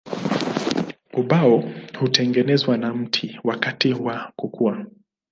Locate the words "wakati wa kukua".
3.43-4.85